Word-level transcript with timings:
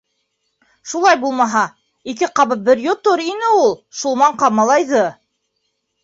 Шулай 0.91 1.17
булмаһа, 1.25 1.59
ике 2.13 2.29
ҡабып 2.39 2.63
бер 2.69 2.81
йотор 2.85 3.21
ине 3.25 3.51
ул 3.57 3.69
шул 3.99 4.17
маңҡа 4.23 4.49
малайҙы! 4.61 5.03